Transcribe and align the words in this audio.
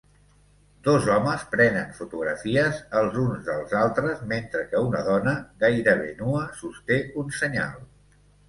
Dos 0.85 1.09
homes 1.15 1.43
prenen 1.51 1.91
fotografies 1.97 2.79
els 3.01 3.19
uns 3.25 3.45
dels 3.51 3.77
altres 3.83 4.25
mentre 4.33 4.65
que 4.73 4.83
una 4.89 5.05
dona 5.11 5.37
gairebé 5.67 6.11
nua 6.25 6.45
sosté 6.65 7.03
un 7.25 7.33
senyal 7.43 7.79